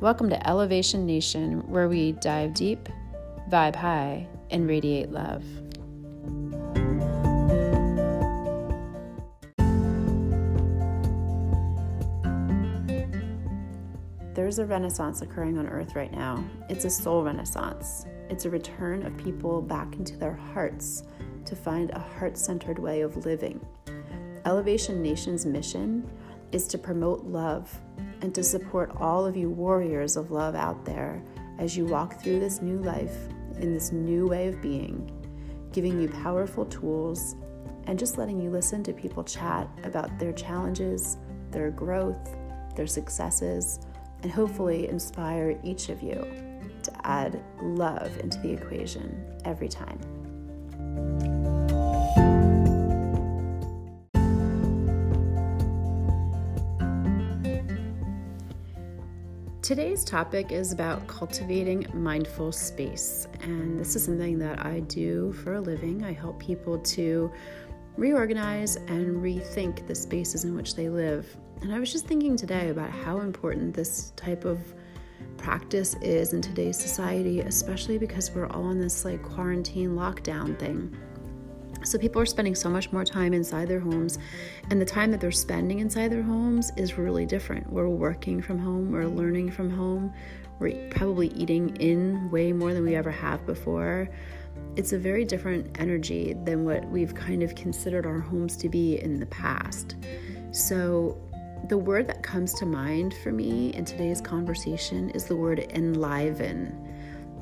[0.00, 2.88] Welcome to Elevation Nation, where we dive deep,
[3.50, 5.44] vibe high, and radiate love.
[14.32, 16.42] There's a renaissance occurring on earth right now.
[16.70, 18.06] It's a soul renaissance.
[18.30, 21.02] It's a return of people back into their hearts
[21.44, 23.60] to find a heart centered way of living.
[24.46, 26.10] Elevation Nation's mission
[26.52, 27.80] is to promote love
[28.22, 31.22] and to support all of you warriors of love out there
[31.58, 33.16] as you walk through this new life
[33.58, 35.10] in this new way of being,
[35.72, 37.36] giving you powerful tools
[37.86, 41.16] and just letting you listen to people chat about their challenges,
[41.50, 42.36] their growth,
[42.76, 43.80] their successes,
[44.22, 46.14] and hopefully inspire each of you
[46.82, 49.98] to add love into the equation every time.
[59.70, 65.54] Today's topic is about cultivating mindful space, and this is something that I do for
[65.54, 66.02] a living.
[66.02, 67.30] I help people to
[67.96, 71.36] reorganize and rethink the spaces in which they live.
[71.62, 74.58] And I was just thinking today about how important this type of
[75.36, 80.96] practice is in today's society, especially because we're all in this like quarantine lockdown thing.
[81.82, 84.18] So people are spending so much more time inside their homes,
[84.70, 87.70] and the time that they're spending inside their homes is really different.
[87.72, 90.12] We're working from home, we're learning from home,
[90.58, 94.10] we're probably eating in way more than we ever have before.
[94.76, 99.00] It's a very different energy than what we've kind of considered our homes to be
[99.00, 99.96] in the past.
[100.52, 101.16] So,
[101.68, 106.89] the word that comes to mind for me in today's conversation is the word enliven.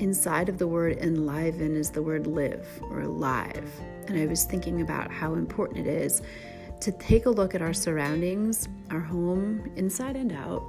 [0.00, 3.70] Inside of the word enliven is the word live or alive.
[4.08, 6.22] And I was thinking about how important it is
[6.80, 10.64] to take a look at our surroundings, our home, inside and out,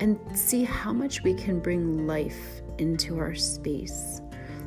[0.00, 4.20] and see how much we can bring life into our space.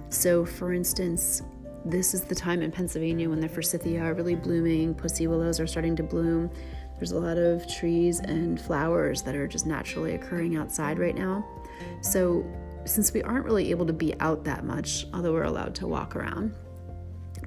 [0.09, 1.43] So, for instance,
[1.85, 5.67] this is the time in Pennsylvania when the forsythia are really blooming, pussy willows are
[5.67, 6.49] starting to bloom.
[6.97, 11.45] There's a lot of trees and flowers that are just naturally occurring outside right now.
[12.01, 12.45] So,
[12.85, 16.15] since we aren't really able to be out that much, although we're allowed to walk
[16.15, 16.53] around,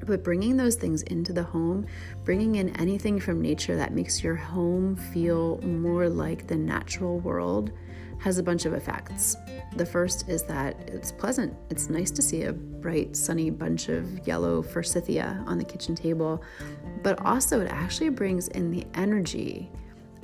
[0.06, 1.86] but bringing those things into the home,
[2.24, 7.72] bringing in anything from nature that makes your home feel more like the natural world,
[8.18, 9.36] has a bunch of effects.
[9.76, 11.54] The first is that it's pleasant.
[11.68, 16.42] It's nice to see a bright, sunny bunch of yellow forsythia on the kitchen table,
[17.02, 19.70] but also it actually brings in the energy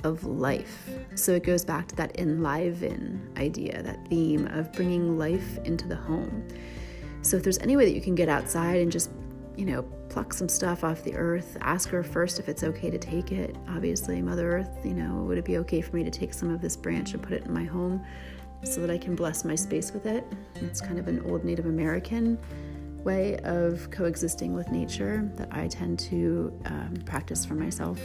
[0.03, 0.89] of life.
[1.15, 5.95] So it goes back to that enliven idea, that theme of bringing life into the
[5.95, 6.47] home.
[7.21, 9.11] So if there's any way that you can get outside and just
[9.55, 11.57] you know, pluck some stuff off the earth.
[11.61, 13.55] Ask her first if it's okay to take it.
[13.69, 16.61] Obviously, Mother Earth, you know, would it be okay for me to take some of
[16.61, 18.03] this branch and put it in my home
[18.63, 20.25] so that I can bless my space with it?
[20.55, 22.39] It's kind of an old Native American
[23.03, 27.99] way of coexisting with nature that I tend to um, practice for myself.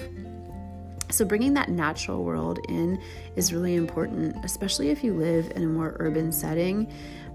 [1.10, 3.00] So, bringing that natural world in
[3.36, 6.92] is really important, especially if you live in a more urban setting.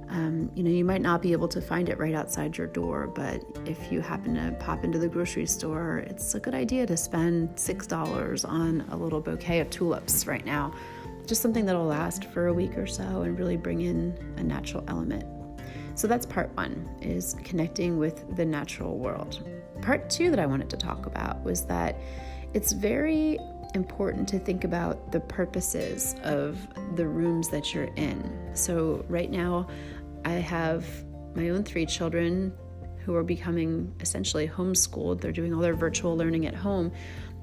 [0.10, 3.08] Um, you know, you might not be able to find it right outside your door,
[3.08, 6.98] but if you happen to pop into the grocery store, it's a good idea to
[6.98, 10.74] spend $6 on a little bouquet of tulips right now.
[11.26, 14.84] Just something that'll last for a week or so and really bring in a natural
[14.90, 15.24] element.
[15.96, 19.48] So that's part one is connecting with the natural world.
[19.82, 21.96] Part two that I wanted to talk about was that
[22.54, 23.40] it's very
[23.74, 26.58] important to think about the purposes of
[26.96, 28.50] the rooms that you're in.
[28.54, 29.68] So, right now,
[30.26, 30.86] I have
[31.36, 32.54] my own three children
[33.06, 35.22] who are becoming essentially homeschooled.
[35.22, 36.92] They're doing all their virtual learning at home.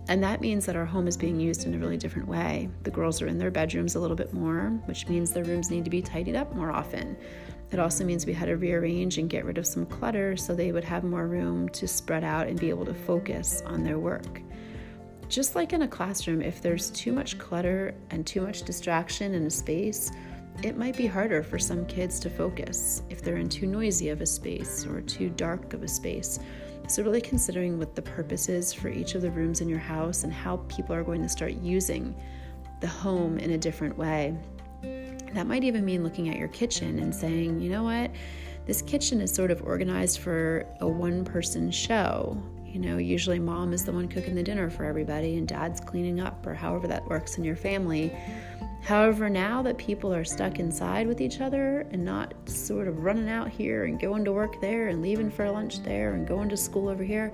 [0.08, 2.70] And that means that our home is being used in a really different way.
[2.82, 5.84] The girls are in their bedrooms a little bit more, which means their rooms need
[5.84, 7.16] to be tidied up more often.
[7.70, 10.72] It also means we had to rearrange and get rid of some clutter so they
[10.72, 14.40] would have more room to spread out and be able to focus on their work.
[15.28, 19.44] Just like in a classroom, if there's too much clutter and too much distraction in
[19.44, 20.10] a space,
[20.62, 24.22] it might be harder for some kids to focus if they're in too noisy of
[24.22, 26.40] a space or too dark of a space.
[26.88, 30.24] So, really considering what the purpose is for each of the rooms in your house
[30.24, 32.16] and how people are going to start using
[32.80, 34.34] the home in a different way.
[35.34, 38.10] That might even mean looking at your kitchen and saying, you know what,
[38.64, 42.42] this kitchen is sort of organized for a one person show.
[42.72, 46.20] You know, usually mom is the one cooking the dinner for everybody and dad's cleaning
[46.20, 48.14] up or however that works in your family.
[48.82, 53.28] However, now that people are stuck inside with each other and not sort of running
[53.28, 56.56] out here and going to work there and leaving for lunch there and going to
[56.56, 57.32] school over here,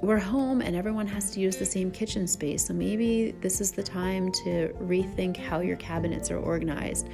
[0.00, 2.66] we're home and everyone has to use the same kitchen space.
[2.66, 7.08] So maybe this is the time to rethink how your cabinets are organized.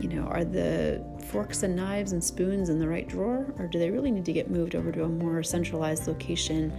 [0.00, 3.78] You know, are the forks and knives and spoons in the right drawer, or do
[3.78, 6.70] they really need to get moved over to a more centralized location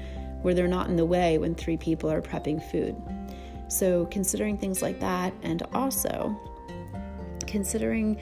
[0.42, 2.96] where they're not in the way when three people are prepping food?
[3.70, 6.36] So, considering things like that, and also
[7.48, 8.20] considering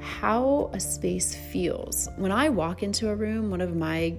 [0.00, 2.08] how a space feels.
[2.16, 4.16] When I walk into a room, one of my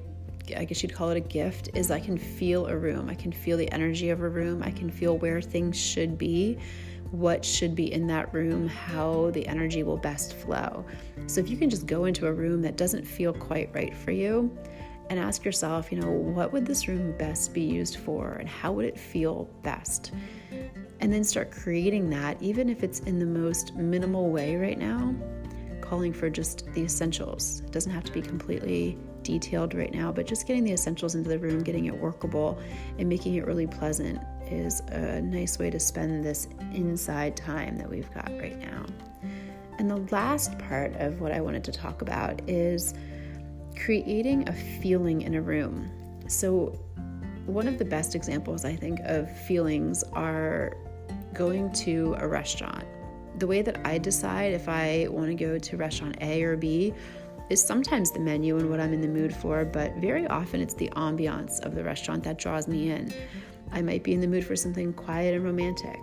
[0.56, 3.10] I guess you'd call it a gift, is I can feel a room.
[3.10, 4.64] I can feel the energy of a room.
[4.64, 6.58] I can feel where things should be,
[7.12, 10.86] what should be in that room, how the energy will best flow.
[11.28, 14.12] So if you can just go into a room that doesn't feel quite right for
[14.12, 14.56] you
[15.10, 18.72] and ask yourself, you know, what would this room best be used for and how
[18.74, 20.12] would it feel best?
[21.00, 25.16] And then start creating that, even if it's in the most minimal way right now
[25.82, 27.62] calling for just the essentials.
[27.66, 31.30] It doesn't have to be completely detailed right now, but just getting the essentials into
[31.30, 32.60] the room, getting it workable,
[33.00, 34.20] and making it really pleasant
[34.52, 38.86] is a nice way to spend this inside time that we've got right now.
[39.78, 42.94] And the last part of what I wanted to talk about is
[43.78, 45.90] creating a feeling in a room.
[46.28, 46.78] So,
[47.46, 50.78] one of the best examples I think of feelings are
[51.34, 52.86] going to a restaurant
[53.40, 56.94] the way that I decide if I want to go to restaurant A or B
[57.50, 60.74] is sometimes the menu and what I'm in the mood for, but very often it's
[60.76, 63.12] the ambiance of the restaurant that draws me in.
[63.72, 66.00] I might be in the mood for something quiet and romantic,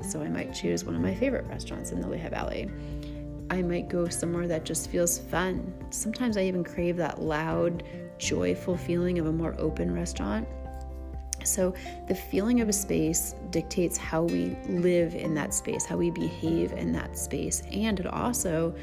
[0.00, 2.70] so I might choose one of my favorite restaurants in the Lehigh Valley.
[3.50, 5.74] I might go somewhere that just feels fun.
[5.90, 7.82] Sometimes I even crave that loud,
[8.18, 10.48] joyful feeling of a more open restaurant.
[11.44, 11.74] So,
[12.08, 16.72] the feeling of a space dictates how we live in that space, how we behave
[16.72, 18.74] in that space, and it also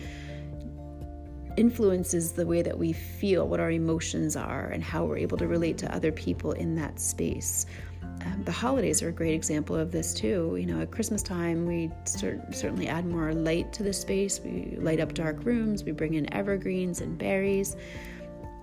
[1.59, 5.47] influences the way that we feel, what our emotions are, and how we're able to
[5.47, 7.65] relate to other people in that space.
[8.25, 10.57] Um, the holidays are a great example of this too.
[10.59, 14.39] You know, at Christmas time, we cert- certainly add more light to the space.
[14.39, 15.83] We light up dark rooms.
[15.83, 17.75] We bring in evergreens and berries.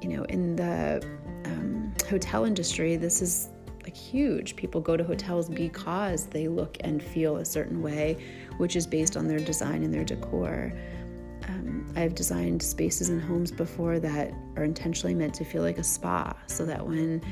[0.03, 1.07] You know, in the
[1.45, 3.51] um, hotel industry, this is
[3.83, 4.57] like huge.
[4.57, 8.17] People go to hotels because they look and feel a certain way,
[8.59, 10.73] which is based on their design and their decor.
[11.97, 16.37] I've designed spaces and homes before that are intentionally meant to feel like a spa,
[16.47, 17.23] so that when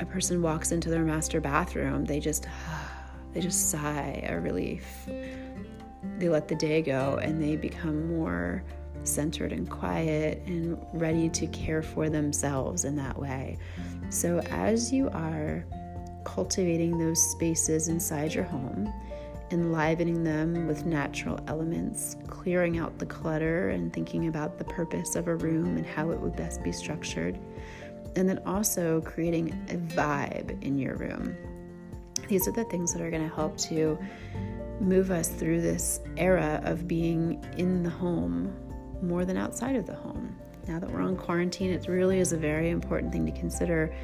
[0.00, 2.46] a person walks into their master bathroom, they just
[3.32, 5.06] they just sigh a relief.
[6.18, 8.64] They let the day go and they become more
[9.04, 13.58] centered and quiet and ready to care for themselves in that way.
[14.08, 15.66] So, as you are
[16.24, 18.92] cultivating those spaces inside your home,
[19.50, 25.28] enlivening them with natural elements, clearing out the clutter and thinking about the purpose of
[25.28, 27.38] a room and how it would best be structured,
[28.16, 31.36] and then also creating a vibe in your room.
[32.28, 33.98] These are the things that are going to help to
[34.80, 38.54] move us through this era of being in the home
[39.00, 40.36] more than outside of the home
[40.68, 43.94] now that we're on quarantine, it really is a very important thing to consider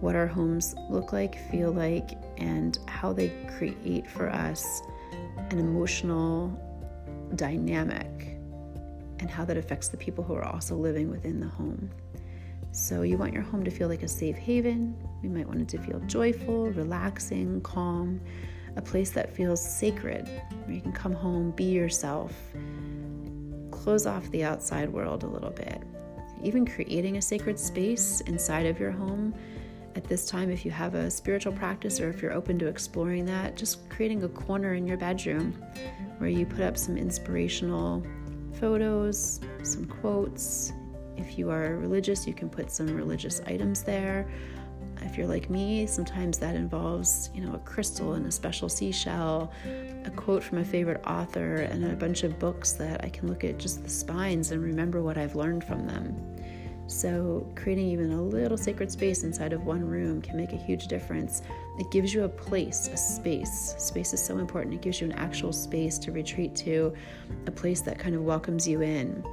[0.00, 4.82] what our homes look like, feel like, and how they create for us
[5.50, 6.48] an emotional
[7.36, 8.06] dynamic
[9.18, 11.90] and how that affects the people who are also living within the home.
[12.72, 14.96] So, you want your home to feel like a safe haven.
[15.22, 18.20] You might want it to feel joyful, relaxing, calm,
[18.76, 20.28] a place that feels sacred,
[20.64, 22.32] where you can come home, be yourself,
[23.70, 25.82] close off the outside world a little bit,
[26.42, 29.34] even creating a sacred space inside of your home
[29.96, 33.24] at this time if you have a spiritual practice or if you're open to exploring
[33.24, 35.52] that just creating a corner in your bedroom
[36.18, 38.04] where you put up some inspirational
[38.54, 40.72] photos some quotes.
[41.16, 44.30] If you are religious you can put some religious items there.
[45.02, 49.52] If you're like me sometimes that involves you know a crystal and a special seashell
[50.04, 53.44] a quote from a favorite author and a bunch of books that i can look
[53.44, 56.14] at just the spines and remember what i've learned from them
[56.90, 60.88] so, creating even a little sacred space inside of one room can make a huge
[60.88, 61.42] difference.
[61.78, 63.76] It gives you a place, a space.
[63.78, 64.74] Space is so important.
[64.74, 66.92] It gives you an actual space to retreat to,
[67.46, 69.24] a place that kind of welcomes you in.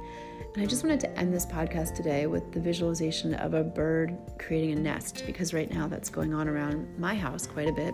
[0.54, 4.16] And I just wanted to end this podcast today with the visualization of a bird
[4.38, 7.92] creating a nest because right now that's going on around my house quite a bit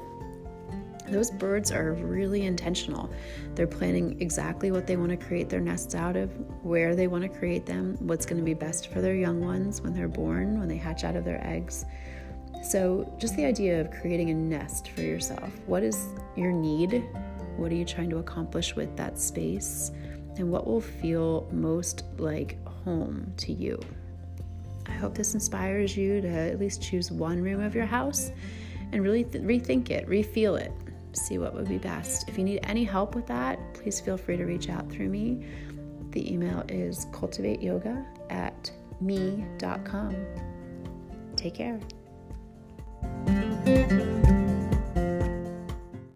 [1.08, 3.10] those birds are really intentional.
[3.54, 6.30] They're planning exactly what they want to create their nests out of,
[6.64, 9.82] where they want to create them, what's going to be best for their young ones
[9.82, 11.84] when they're born, when they hatch out of their eggs.
[12.62, 15.50] So, just the idea of creating a nest for yourself.
[15.66, 16.06] What is
[16.36, 17.04] your need?
[17.56, 19.90] What are you trying to accomplish with that space?
[20.36, 23.78] And what will feel most like home to you?
[24.86, 28.30] I hope this inspires you to at least choose one room of your house
[28.92, 30.72] and really th- rethink it, refeel it,
[31.16, 32.28] see what would be best.
[32.28, 35.46] If you need any help with that, please feel free to reach out through me.
[36.10, 40.14] The email is cultivateyoga at me.com.
[41.36, 41.80] Take care.